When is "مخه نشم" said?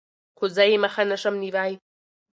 0.83-1.35